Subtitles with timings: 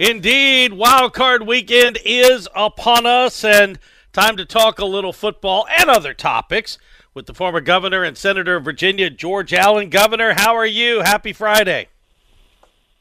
[0.00, 3.78] Indeed, Wild Card Weekend is upon us, and
[4.14, 6.78] time to talk a little football and other topics
[7.12, 9.90] with the former governor and senator of Virginia, George Allen.
[9.90, 11.02] Governor, how are you?
[11.02, 11.88] Happy Friday.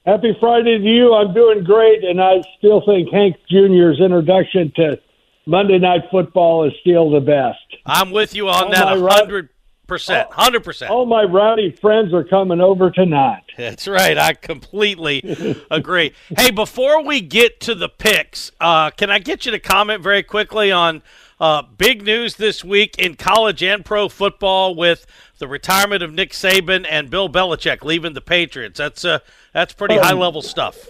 [0.05, 1.13] Happy Friday to you.
[1.13, 4.99] I'm doing great, and I still think Hank Jr.'s introduction to
[5.45, 7.81] Monday Night Football is still the best.
[7.85, 9.47] I'm with you on that, hundred
[9.89, 10.91] percent, hundred percent.
[10.91, 13.43] All my rowdy friends are coming over tonight.
[13.57, 14.17] That's right.
[14.17, 15.21] I completely
[15.71, 16.13] agree.
[16.37, 20.23] Hey, before we get to the picks, uh, can I get you to comment very
[20.23, 21.01] quickly on
[21.39, 25.05] uh, big news this week in college and pro football with
[25.39, 28.77] the retirement of Nick Saban and Bill Belichick leaving the Patriots?
[28.77, 29.19] That's uh,
[29.53, 30.87] that's pretty high level stuff.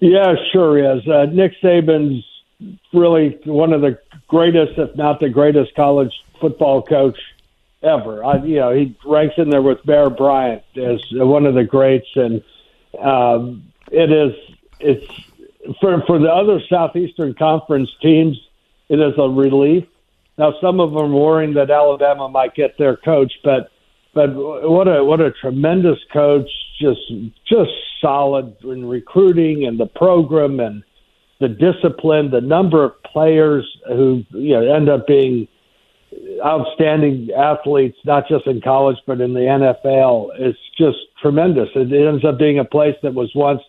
[0.00, 1.06] Yeah, sure is.
[1.06, 2.24] Uh, Nick Saban's
[2.92, 7.18] really one of the greatest, if not the greatest, college football coach
[7.82, 8.24] ever.
[8.24, 12.08] I, you know, he ranks in there with Bear Bryant as one of the greats,
[12.14, 12.42] and
[13.00, 14.32] um, it is
[14.80, 15.06] it's
[15.80, 18.38] for for the other Southeastern Conference teams,
[18.88, 19.84] it is a relief.
[20.38, 23.70] Now, some of them worrying that Alabama might get their coach, but
[24.14, 26.48] but what a what a tremendous coach,
[26.80, 27.00] just
[27.46, 30.82] just solid in recruiting and the program and
[31.40, 35.48] the discipline, the number of players who you know end up being
[36.44, 40.30] outstanding athletes, not just in college but in the NFL.
[40.38, 41.68] It's just tremendous.
[41.74, 43.62] It ends up being a place that was once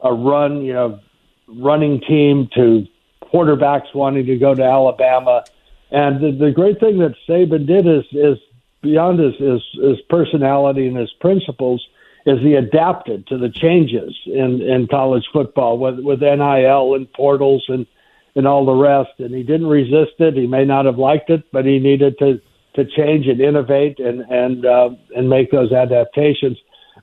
[0.00, 1.00] a run, you know,
[1.48, 2.86] running team to
[3.22, 5.44] quarterbacks wanting to go to Alabama.
[5.90, 8.38] And the, the great thing that Saban did is is
[8.82, 11.86] beyond his, his his personality and his principles
[12.26, 17.64] is he adapted to the changes in in college football with with NIL and portals
[17.68, 17.86] and
[18.34, 19.10] and all the rest.
[19.18, 20.34] And he didn't resist it.
[20.34, 22.40] He may not have liked it, but he needed to
[22.74, 26.58] to change and innovate and and uh, and make those adaptations.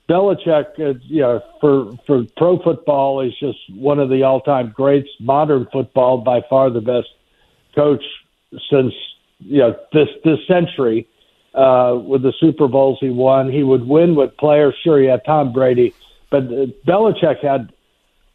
[0.08, 5.08] Belichick, uh, you know, for for pro football, is just one of the all-time greats.
[5.20, 7.08] Modern football, by far the best
[7.74, 8.02] coach
[8.70, 8.94] since
[9.40, 11.06] you know this this century.
[11.54, 14.74] Uh, with the Super Bowls he won, he would win with players.
[14.84, 15.92] Sure, he had Tom Brady,
[16.30, 17.72] but uh, Belichick had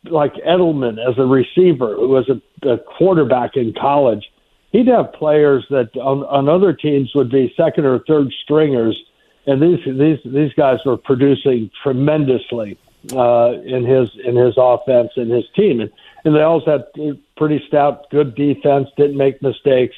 [0.06, 4.32] like Edelman as a receiver who was a, a quarterback in college,
[4.72, 9.02] he'd have players that on, on other teams would be second or third stringers,
[9.46, 12.78] and these these these guys were producing tremendously
[13.14, 15.92] uh, in his in his offense and his team, and
[16.26, 19.96] and they also had pretty stout, good defense, didn't make mistakes.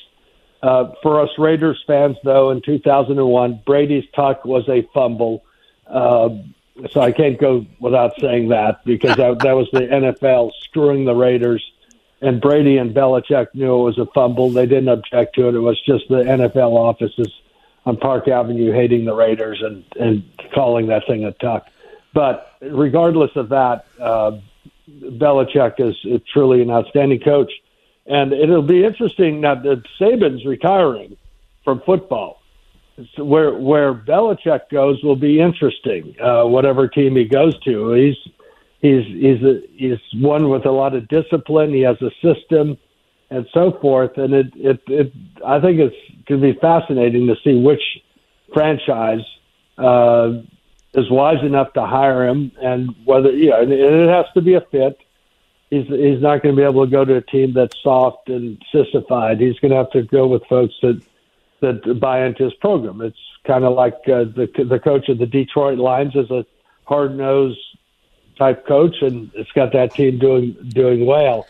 [0.64, 5.44] Uh, for us Raiders fans, though, in 2001, Brady's tuck was a fumble.
[5.86, 6.30] Uh,
[6.92, 11.16] so I can't go without saying that because that, that was the NFL screwing the
[11.16, 11.64] Raiders.
[12.22, 14.50] And Brady and Belichick knew it was a fumble.
[14.50, 15.56] They didn't object to it.
[15.56, 17.32] It was just the NFL offices
[17.86, 21.68] on Park Avenue hating the Raiders and, and calling that thing a tuck.
[22.14, 24.40] But regardless of that, uh,
[24.90, 27.52] Belichick is, is truly an outstanding coach.
[28.06, 31.18] And it'll be interesting now that Saban's retiring
[31.64, 32.42] from football
[33.18, 36.16] where where Belichick goes will be interesting.
[36.20, 38.34] Uh, whatever team he goes to, he's
[38.82, 41.74] he's he's a, he's one with a lot of discipline.
[41.74, 42.78] He has a system
[43.30, 45.14] and so forth, and it it, it
[45.46, 45.96] I think it's
[46.28, 47.82] going to be fascinating to see which
[48.54, 49.26] franchise
[49.78, 50.42] uh,
[50.94, 54.54] is wise enough to hire him, and whether you know, and it has to be
[54.54, 54.98] a fit.
[55.70, 58.64] He's he's not going to be able to go to a team that's soft and
[58.72, 59.42] sissified.
[59.42, 61.02] He's going to have to go with folks that
[61.62, 63.02] that buy into his program.
[63.02, 66.46] It's kind of like uh, the the coach of the Detroit Lions is a
[66.86, 67.60] hard nosed
[68.38, 71.48] type coach, and it's got that team doing doing well.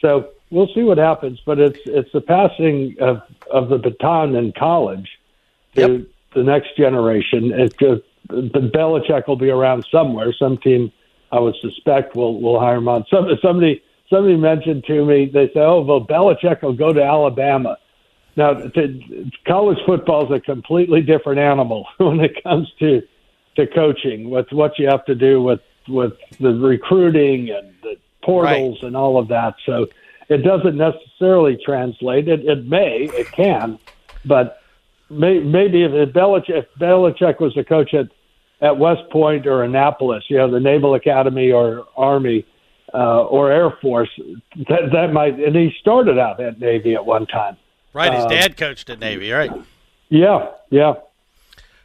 [0.00, 1.40] So we'll see what happens.
[1.44, 5.08] But it's it's the passing of of the baton in college
[5.74, 6.00] to Yep.
[6.34, 7.52] the next generation.
[7.52, 10.32] It's just, the Belichick will be around somewhere.
[10.32, 10.92] Some team,
[11.32, 13.04] I would suspect, will will hire him on.
[13.10, 15.26] Some somebody somebody mentioned to me.
[15.32, 17.78] They say, "Oh, well, Belichick will go to Alabama."
[18.36, 23.02] Now, to, college football is a completely different animal when it comes to
[23.56, 24.30] to coaching.
[24.30, 29.18] With what you have to do with with the recruiting and the portals and all
[29.18, 29.54] of that.
[29.64, 29.86] So
[30.28, 32.28] it doesn't necessarily translate.
[32.28, 33.78] It, it may, it can,
[34.24, 34.60] but
[35.08, 38.08] may, maybe if, if Belichick, if Belichick was a coach at
[38.62, 42.46] at West Point or Annapolis, you know, the Naval Academy or Army
[42.94, 44.08] uh, or Air Force,
[44.68, 45.38] that that might.
[45.38, 47.58] And he started out at Navy at one time.
[47.96, 49.50] Right, his Uh, dad coached at Navy, right?
[50.10, 50.96] Yeah, yeah.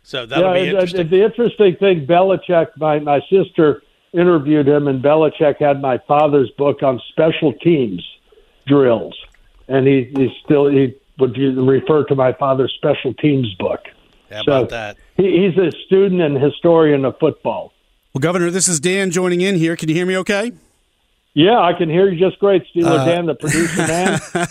[0.03, 1.07] So that'll be and- and interesting.
[1.07, 3.81] the interesting thing, Belichick, my my sister
[4.13, 8.05] interviewed him, and Belichick had my father's book on special teams
[8.67, 9.15] drills,
[9.69, 13.79] and he he still he would refer to my father's special teams book.
[14.29, 14.97] How so- about that?
[15.15, 17.71] He, he's a student and historian of football.
[18.13, 19.77] Well, Governor, this is Dan joining in here.
[19.77, 20.51] Can you hear me okay?
[21.33, 24.19] Yeah, I can hear you just great, Steeler Uh, Dan, the producer man.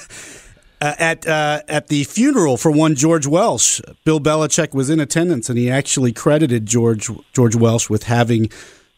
[0.83, 5.51] Uh, at uh, at the funeral for one George Welsh, Bill Belichick was in attendance,
[5.51, 8.49] and he actually credited George George Welsh with having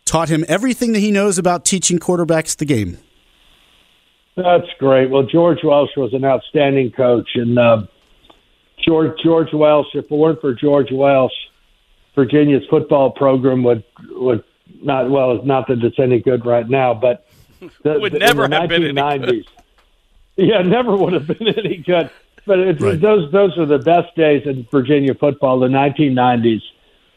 [0.05, 2.99] taught him everything that he knows about teaching quarterbacks the game.
[4.37, 5.11] That's great.
[5.11, 7.83] Well, George Welsh was an outstanding coach, and uh,
[8.87, 9.89] George George Welsh.
[9.95, 11.33] If it weren't for George Welsh,
[12.15, 14.45] Virginia's football program would would
[14.81, 15.11] not.
[15.11, 17.27] Well, it's not that it's any good right now, but
[17.83, 19.47] the, Would the- never in the have been any 1990s.
[20.37, 22.11] Yeah, never would have been any good.
[22.47, 23.01] But it, Right.
[23.01, 25.61] those those are the best days in Virginia football.
[25.61, 26.61] The 1990s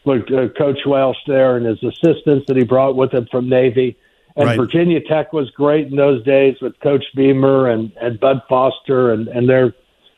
[0.04, 3.96] with uh, Coach Welsh there and his assistants that he brought with him from Navy.
[4.36, 4.56] And Right.
[4.56, 9.26] Virginia Tech was great in those days with Coach Beamer and, and Bud Foster and,
[9.28, 9.74] and their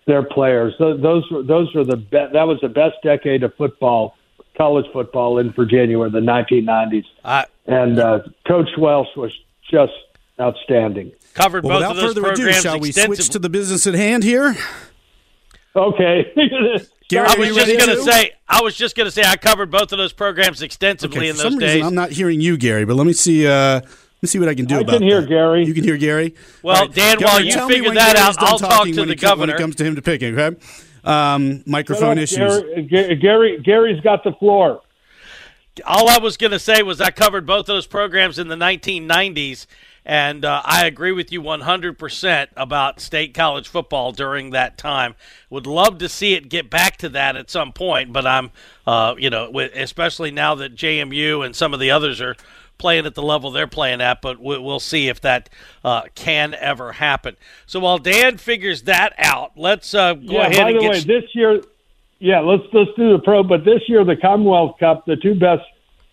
[0.07, 0.75] their players.
[0.79, 4.17] Those those were those were the be- that was the best decade of football,
[4.59, 7.05] college football in Virginia were the 1990s.
[7.25, 9.33] I And uh, Coach Welsh was
[9.71, 9.93] just
[10.41, 11.13] outstanding.
[11.35, 13.95] covered Well, both without of those further ado, shall we switch to the business at
[13.95, 14.57] hand here?
[15.77, 16.33] Okay.
[17.09, 18.03] Gary, I was just going to to?
[18.03, 18.33] say.
[18.49, 19.23] I was just going to say.
[19.25, 21.75] I covered both of those programs extensively Okay, in for those some days.
[21.77, 22.85] reason, I'm not hearing you, Gary.
[22.85, 23.47] But let me see.
[23.47, 25.29] Uh, let me see what I can do I about can hear that.
[25.29, 25.65] Gary.
[25.65, 26.35] You can hear Gary.
[26.63, 28.93] Well, All right, Dan, Governor, while you figure when that Gary's out, I'll talk to
[28.93, 30.39] the it co- when it comes to him to picking.
[30.39, 30.57] Okay,
[31.05, 32.61] um, microphone issues.
[32.91, 34.83] Gary, Gary, Gary's got the floor.
[35.87, 38.57] all I was going to say was I covered both of those programs in the
[38.57, 39.67] 1990s,
[40.09, 45.15] and uh, I agree with you 100% about state college football during that time.
[45.51, 48.51] Would love to see it get back to that at some point, but I'm,
[48.87, 52.37] uh, you know, especially now that JMU and some of the others are
[52.79, 55.51] playing at the level they're playing at, but we, we'll see if that
[55.85, 57.37] uh, can ever happen.
[57.67, 60.47] So while Dan figures that out, let's uh, go yeah.
[60.47, 61.63] ahead By the way, this year,
[62.19, 63.43] yeah, let's let's do the pro.
[63.43, 65.65] But this year, the Commonwealth Cup, the two best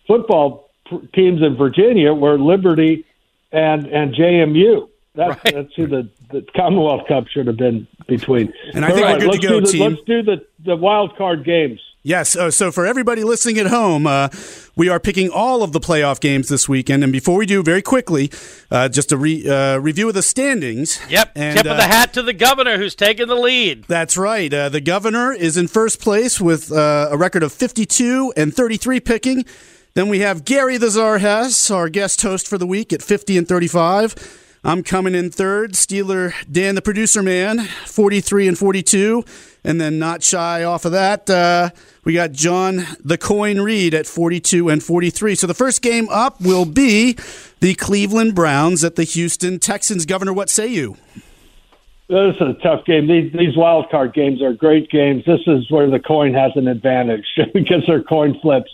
[0.06, 3.06] football pr- teams in Virginia were Liberty
[3.56, 4.88] and and JMU.
[5.14, 5.54] That's Right.
[5.54, 8.52] that's who the, the Commonwealth Cup should have been between.
[8.74, 9.90] And I think All we're good to let's go, do the, team.
[9.92, 11.80] Let's do the the wild card games.
[12.02, 12.36] Yes.
[12.36, 14.28] Uh, so for everybody listening at home, uh,
[14.76, 17.02] we are picking all of the playoff games this weekend.
[17.02, 18.30] And before we do, very quickly,
[18.70, 21.00] uh, just a re, uh, review of the standings.
[21.08, 23.86] Yep, And, tip of uh, the hat to the governor who's taking the lead.
[23.88, 24.54] That's right.
[24.54, 29.00] Uh, the governor is in first place with uh, a record of 52 and 33
[29.00, 29.44] picking.
[29.96, 33.38] Then we have Gary the Czar Hess, our guest host for the week, at 50
[33.38, 34.14] and 35.
[34.62, 35.72] I'm coming in third.
[35.72, 39.24] Steeler Dan, the producer man, 43 and 42.
[39.64, 41.70] And then not shy off of that, uh,
[42.04, 45.34] we got John the Coin Reed at 42 and 43.
[45.34, 47.16] So the first game up will be
[47.60, 50.04] the Cleveland Browns at the Houston Texans.
[50.04, 50.98] Governor, what say you?
[52.08, 53.06] This is a tough game.
[53.08, 55.24] These these wild card games are great games.
[55.24, 57.24] This is where the coin has an advantage
[57.54, 58.70] because they're coin flips.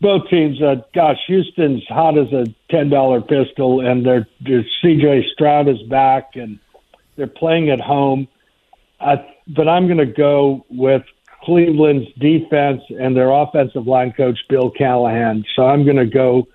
[0.00, 5.26] Both teams, uh, gosh, Houston's hot as a ten dollar pistol, and their their C.J.
[5.32, 6.60] Stroud is back, and
[7.16, 8.28] they're playing at home.
[9.00, 11.02] I, but I'm going to go with
[11.42, 15.44] Cleveland's defense and their offensive line coach Bill Callahan.
[15.56, 16.46] So I'm going to go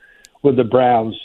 [0.41, 1.19] with the Browns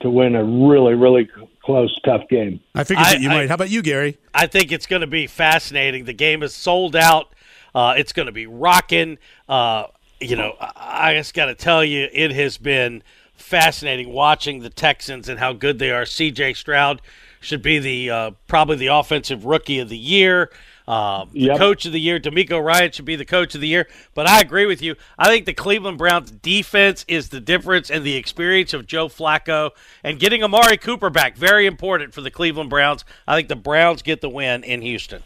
[0.00, 1.26] to win a really really
[1.64, 2.60] close tough game.
[2.74, 3.48] I figured I- that you I- might.
[3.48, 4.18] How about you, Gary?
[4.34, 6.04] I think it's going to be fascinating.
[6.04, 7.32] The game is sold out.
[7.74, 9.16] Uh, it's going to be rocking.
[9.48, 9.84] Uh,
[10.20, 13.02] you know, I just got to tell you, it has been
[13.34, 16.06] fascinating watching the Texans and how good they are.
[16.06, 16.54] C.J.
[16.54, 17.02] Stroud
[17.40, 20.50] should be the uh, probably the offensive rookie of the year.
[20.88, 21.54] Um, Yep.
[21.54, 23.88] The coach of the year, DeMeco Ryan, should be the coach of the year.
[24.14, 24.94] But I agree with you.
[25.18, 29.70] I think the Cleveland Browns defense is the difference, and the experience of Joe Flacco
[30.04, 33.04] and getting Amari Cooper back very important for the Cleveland Browns.
[33.26, 35.22] I think the Browns get the win in Houston.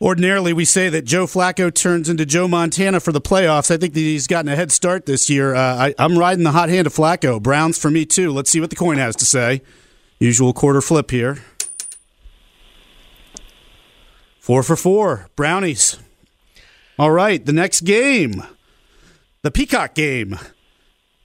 [0.00, 3.68] Ordinarily, we say that Joe Flacco turns into Joe Montana for the playoffs.
[3.68, 5.56] I think that he's gotten a head start this year.
[5.56, 7.42] Uh, I, I'm riding the hot hand of Flacco.
[7.42, 8.32] Browns for me, too.
[8.32, 9.60] Let's see what the coin has to say.
[10.20, 11.42] Usual quarter flip here.
[14.38, 15.28] Four for four.
[15.34, 15.98] Brownies.
[16.96, 18.42] All right, the next game.
[19.42, 20.38] The Peacock game.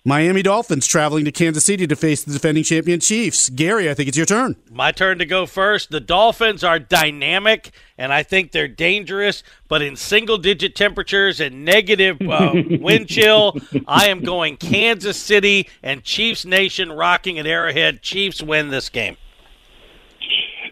[0.06, 3.48] Miami Dolphins traveling to Kansas City to face the defending champion Chiefs.
[3.50, 4.58] Gary, I think it's your turn.
[4.70, 5.92] My turn to go first.
[5.92, 11.64] The Dolphins are dynamic, and I think they're dangerous, but in single digit temperatures and
[11.64, 13.56] negative uh, wind chill,
[13.88, 18.02] I am going Kansas City and Chiefs Nation rocking at Arrowhead.
[18.02, 19.16] Chiefs win this game.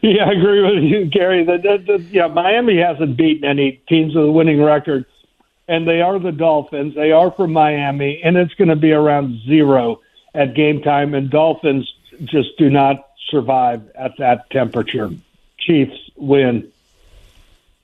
[0.01, 1.45] Yeah, I agree with you, Gary.
[1.45, 5.05] The, the, the, yeah, Miami hasn't beaten any teams with a winning record,
[5.67, 6.95] and they are the Dolphins.
[6.95, 10.01] They are from Miami, and it's going to be around zero
[10.33, 11.91] at game time, and Dolphins
[12.23, 15.09] just do not survive at that temperature.
[15.57, 16.71] Chiefs win.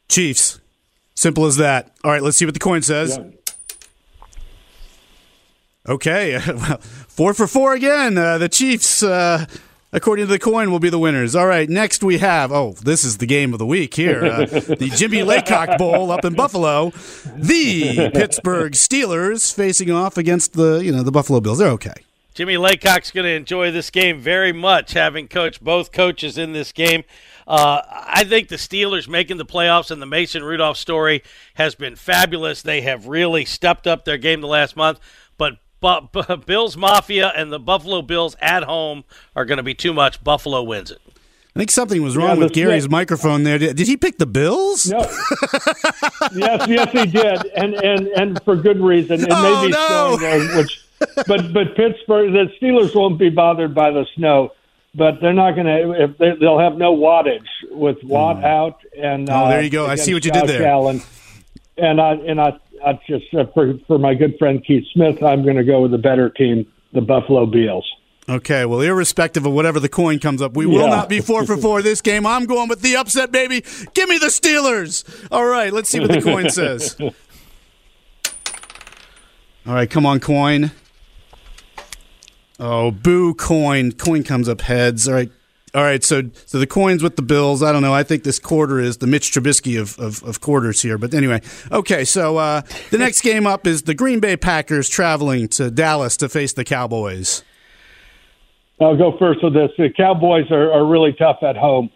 [0.09, 0.59] Chiefs.
[1.15, 1.95] Simple as that.
[2.03, 3.17] All right, let's see what the coin says.
[3.17, 3.23] Yeah.
[5.87, 8.17] Okay, well, four for four again.
[8.17, 9.45] Uh, the Chiefs, uh,
[9.97, 11.35] according to the coin, will be the winners.
[11.35, 12.51] All right, next we have.
[12.51, 16.23] Oh, this is the game of the week here: uh, the Jimmy Laycock Bowl up
[16.23, 16.91] in Buffalo.
[17.35, 21.57] The Pittsburgh Steelers facing off against the you know the Buffalo Bills.
[21.57, 21.93] They're okay.
[22.35, 26.71] Jimmy Laycock's going to enjoy this game very much, having coached both coaches in this
[26.71, 27.03] game.
[27.47, 31.23] Uh, I think the Steelers making the playoffs and the Mason Rudolph story
[31.55, 32.61] has been fabulous.
[32.61, 34.99] They have really stepped up their game the last month,
[35.37, 35.57] but.
[35.79, 39.03] But, but Bills Mafia and the Buffalo Bills at home
[39.35, 40.23] are going to be too much.
[40.23, 40.99] Buffalo wins it.
[41.55, 43.57] I think something was wrong Yeah, with the- Gary's microphone there.
[43.57, 44.87] Did, did he pick the Bills?
[44.87, 44.99] No.
[46.35, 49.21] yes, yes, he did, and and and for good reason.
[49.21, 50.17] It Oh, may be no.
[50.17, 50.83] snowing there, which,
[51.27, 54.51] but but Pittsburgh, the Steelers won't be bothered by the snow,
[54.93, 56.03] but they're not going to.
[56.03, 59.85] If they, they'll have no wattage with Watt out, and Oh, uh, there you go.
[59.87, 60.67] I see what against you did there.
[60.71, 61.01] Allen.
[61.77, 65.43] And I and I, I just uh, for for my good friend Keith Smith, I'm
[65.43, 67.85] going to go with the better team, the Buffalo Bills.
[68.29, 70.87] Okay, well, irrespective of whatever the coin comes up, we will Yeah.
[70.89, 72.25] not be four for four this game.
[72.25, 73.63] I'm going with the upset, baby.
[73.93, 75.05] Give me the Steelers.
[75.31, 76.97] All right, let's see what the coin says.
[79.65, 80.71] All right, come on, coin.
[82.59, 83.91] Oh, boo, coin.
[83.91, 85.07] Coin comes up heads.
[85.07, 85.31] All right.
[85.77, 87.61] All right, so so the coins with the Bills.
[87.61, 87.93] I don't know.
[87.93, 90.97] I think this quarter is the Mitch Trubisky of, of, of quarters here.
[90.97, 91.39] But anyway,
[91.71, 92.03] okay.
[92.03, 96.29] So uh, the next game up is the Green Bay Packers traveling to Dallas to
[96.29, 97.43] face the Cowboys.
[98.81, 99.69] I'll go first with this.
[99.77, 101.91] The Cowboys are, are really tough at home,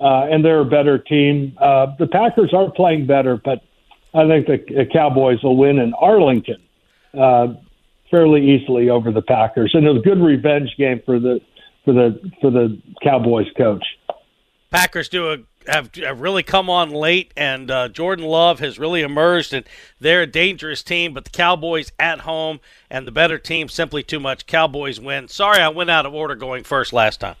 [0.00, 1.58] uh, and they're a better team.
[1.58, 3.62] Uh, the Packers are playing better, but
[4.14, 6.62] I think the, the Cowboys will win in Arlington
[7.12, 7.48] uh,
[8.10, 11.42] fairly easily over the Packers, and it's a good revenge game for the
[11.86, 13.84] for the for the Cowboys coach.
[14.70, 15.38] Packers do a
[15.68, 19.64] have, have really come on late, and uh, Jordan Love has really emerged, and
[20.00, 21.14] they're a dangerous team.
[21.14, 24.46] But the Cowboys at home and the better team simply too much.
[24.46, 25.28] Cowboys win.
[25.28, 27.36] Sorry, I went out of order going first last time.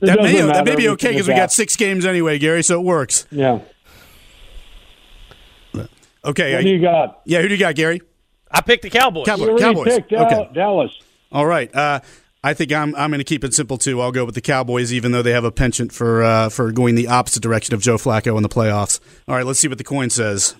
[0.00, 2.78] It That may, that may be okay because we got six games anyway, Gary, so
[2.80, 3.26] it works.
[3.30, 3.60] Yeah.
[6.24, 6.52] Okay.
[6.52, 7.20] What I- do you got?
[7.24, 8.00] yeah, who do you got, Gary?
[8.50, 9.26] I picked the Cowboys.
[9.26, 9.60] Cowboys.
[9.60, 9.86] Cowboys.
[9.86, 10.50] picked Dal- Okay.
[10.54, 10.90] Dallas.
[11.32, 11.74] All right.
[11.74, 12.00] Uh,
[12.46, 14.00] I think I'm I'm going to keep it simple too.
[14.00, 16.94] I'll go with the Cowboys, even though they have a penchant for uh, for going
[16.94, 19.00] the opposite direction of Joe Flacco in the playoffs.
[19.26, 20.54] All right, let's see what the coin says.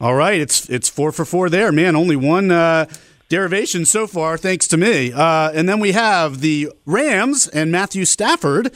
[0.00, 1.94] All right, it's it's four for four there, man.
[1.94, 2.86] Only one uh,
[3.28, 5.12] derivation so far, thanks to me.
[5.12, 8.72] Uh, and then we have the Rams and Matthew Stafford.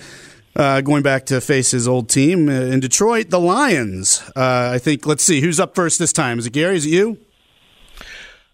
[0.54, 4.22] Uh, going back to face his old team uh, in Detroit, the Lions.
[4.36, 5.06] Uh, I think.
[5.06, 6.38] Let's see who's up first this time.
[6.38, 6.76] Is it Gary?
[6.76, 7.16] Is it you?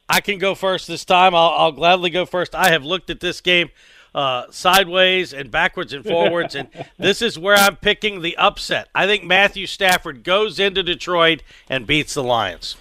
[0.09, 1.35] I can go first this time.
[1.35, 2.55] I'll, I'll gladly go first.
[2.55, 3.71] I have looked at this game
[4.15, 8.88] uh, sideways and backwards and forwards, and this is where I'm picking the upset.
[8.95, 12.77] I think Matthew Stafford goes into Detroit and beats the Lions.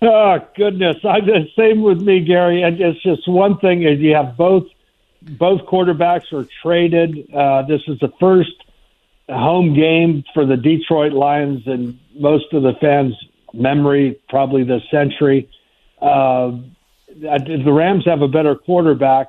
[0.00, 0.96] Oh goodness!
[1.04, 2.62] I the same with me, Gary.
[2.62, 4.64] And it's just one thing is you have both
[5.22, 7.28] both quarterbacks are traded.
[7.34, 8.52] Uh, this is the first
[9.28, 13.16] home game for the Detroit Lions and most of the fans'
[13.52, 15.48] memory, probably this century.
[16.00, 16.58] Uh,
[17.08, 19.28] the Rams have a better quarterback,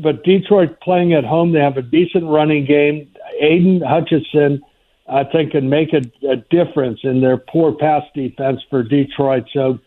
[0.00, 3.10] but Detroit playing at home, they have a decent running game.
[3.40, 4.62] Aidan Hutchinson,
[5.08, 9.44] I think, can make a, a difference in their poor pass defense for Detroit.
[9.52, 9.78] So,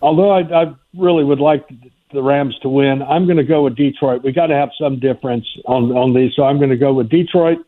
[0.00, 1.68] although I, I really would like
[2.12, 4.22] the Rams to win, I'm going to go with Detroit.
[4.22, 7.08] We got to have some difference on on these, so I'm going to go with
[7.10, 7.58] Detroit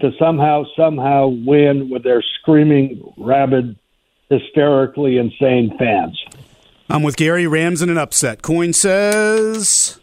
[0.00, 3.76] to somehow somehow win with their screaming, rabid,
[4.40, 6.22] hysterically insane fans.
[6.88, 8.42] I'm with Gary Rams in an upset.
[8.42, 9.98] Coin says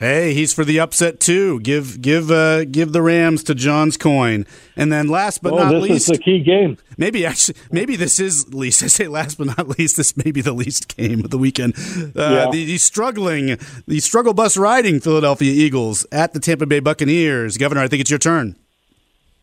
[0.00, 1.58] Hey, he's for the upset too.
[1.58, 4.46] Give give uh, give the Rams to John's coin,
[4.76, 6.78] and then last but oh, not this least, is the key game.
[6.96, 8.80] Maybe actually, maybe this is least.
[8.84, 11.74] I say last but not least, this may be the least game of the weekend.
[11.76, 12.50] Uh, Yeah.
[12.52, 17.56] the, the struggling, the struggle bus riding Philadelphia Eagles at the Tampa Bay Buccaneers.
[17.56, 18.54] Governor, I think it's your turn.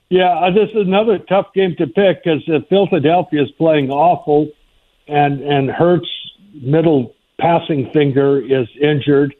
[0.09, 4.49] Yeah, uh, this is another tough game to pick because uh, Philadelphia is playing awful,
[5.07, 6.07] and and Hurts'
[6.53, 9.35] middle passing finger is injured.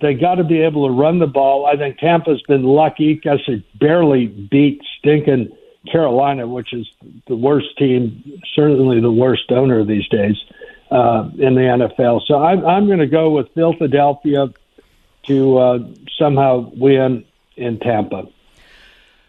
[0.00, 1.66] They got to be able to run the ball.
[1.66, 5.56] I think Tampa's been lucky because they barely beat stinking
[5.90, 6.86] Carolina, which is
[7.28, 10.36] the worst team, certainly the worst owner these days
[10.90, 12.22] uh, in the NFL.
[12.26, 14.48] So I'm I'm going to go with Philadelphia
[15.24, 15.78] to uh,
[16.18, 17.24] somehow win
[17.56, 18.28] in Tampa.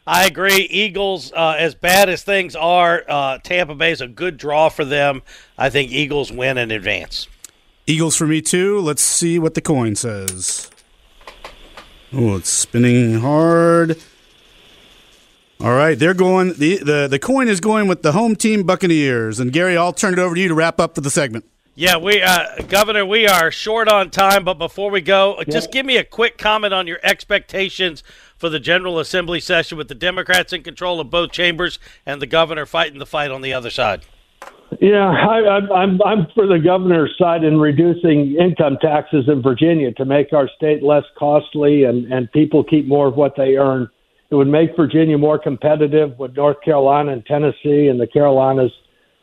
[0.08, 0.62] I agree.
[0.72, 4.86] Eagles, uh, as bad as things are, uh, Tampa Bay is a good draw for
[4.86, 5.22] them.
[5.58, 7.28] I think Eagles win in advance.
[7.86, 8.80] Eagles for me too.
[8.80, 10.72] Let's see what the coin says.
[12.14, 14.02] Oh, it's spinning hard.
[15.60, 16.54] All right, they're going.
[16.54, 19.42] the the The coin is going with the home team Buccaneers.
[19.42, 21.44] And Gary, I'll turn it over to you to wrap up for the segment.
[21.80, 25.86] Yeah, we, uh, Governor, we are short on time, but before we go, just give
[25.86, 28.04] me a quick comment on your expectations
[28.38, 32.28] for the General Assembly session with the Democrats in control of both chambers and the
[32.28, 34.06] governor fighting the fight on the other side.
[34.82, 39.94] Yeah, I, I'm I'm I'm for the governor's side in reducing income taxes in Virginia
[39.94, 43.90] to make our state less costly and and people keep more of what they earn.
[44.30, 48.72] It would make Virginia more competitive with North Carolina and Tennessee and the Carolinas,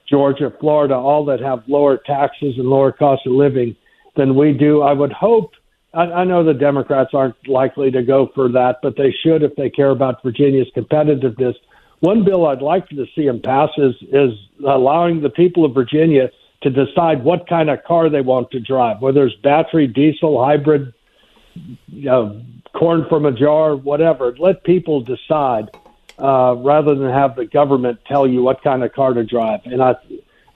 [0.09, 3.77] Georgia, Florida, all that have lower taxes and lower cost of living
[4.17, 4.81] than we do.
[4.81, 5.53] I would hope.
[5.95, 9.55] I, I know the Democrats aren't likely to go for that, but they should if
[9.57, 11.55] they care about Virginia's competitiveness.
[12.01, 14.33] One bill I'd like to see them pass is, is
[14.67, 16.31] allowing the people of Virginia
[16.63, 20.93] to decide what kind of car they want to drive, whether it's battery, diesel, hybrid,
[21.87, 22.43] you know,
[22.75, 24.35] corn from a jar, whatever.
[24.39, 25.71] Let people decide
[26.19, 29.61] uh, rather than have the government tell you what kind of car to drive.
[29.65, 29.95] And I,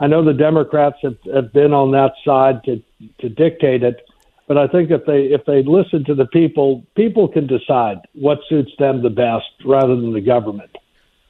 [0.00, 2.82] I know the Democrats have, have been on that side to
[3.20, 4.07] to dictate it,
[4.48, 8.38] but I think if they if they listen to the people, people can decide what
[8.48, 10.74] suits them the best rather than the government.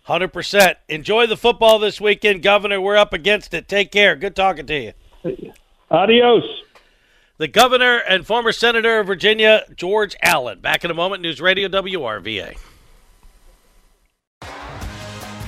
[0.07, 0.77] 100%.
[0.89, 2.81] Enjoy the football this weekend, Governor.
[2.81, 3.69] We're up against it.
[3.69, 4.17] Take care.
[4.17, 5.53] Good talking to you.
[5.91, 6.45] Adios.
[7.37, 10.61] The governor and former senator of Virginia, George Allen.
[10.61, 12.57] Back in a moment, News Radio WRVA.